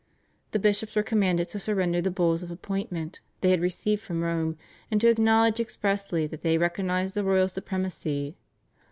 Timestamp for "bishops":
0.57-0.95